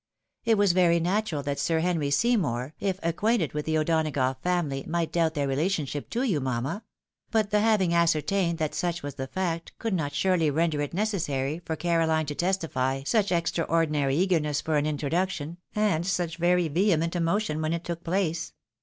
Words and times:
It 0.45 0.57
was 0.57 0.71
very 0.73 0.99
natural 0.99 1.43
that 1.43 1.59
Sir 1.59 1.77
Henry 1.81 2.09
Seymour, 2.09 2.73
if 2.79 2.99
acquainted 3.03 3.53
with 3.53 3.67
the 3.67 3.77
O'Donagough 3.77 4.41
family, 4.41 4.83
might 4.87 5.11
doubt 5.11 5.35
their 5.35 5.47
relationship 5.47 6.09
to 6.09 6.23
you, 6.23 6.39
mamma; 6.39 6.83
but 7.29 7.51
the 7.51 7.59
having 7.59 7.93
ascertained 7.93 8.57
that 8.57 8.73
such 8.73 9.03
was 9.03 9.13
the 9.13 9.27
fact, 9.27 9.73
could 9.77 9.93
not 9.93 10.15
surely 10.15 10.49
render 10.49 10.81
it 10.81 10.95
necessary 10.95 11.59
for 11.65 11.75
Carohne 11.75 12.25
to 12.25 12.33
testify 12.33 13.03
such 13.05 13.31
extraordinary 13.31 14.15
eagerness 14.15 14.59
for 14.59 14.75
an 14.77 14.87
introduction, 14.87 15.57
and 15.75 16.07
such 16.07 16.37
very 16.37 16.67
vehement 16.67 17.15
emotion 17.15 17.61
when 17.61 17.71
it 17.71 17.83
took 17.83 18.03
place. 18.03 18.53